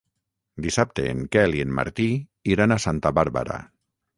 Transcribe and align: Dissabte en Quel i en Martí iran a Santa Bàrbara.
Dissabte 0.65 1.05
en 1.09 1.21
Quel 1.35 1.53
i 1.57 1.61
en 1.65 1.75
Martí 1.81 2.09
iran 2.55 2.77
a 2.77 2.79
Santa 2.87 3.13
Bàrbara. 3.19 3.61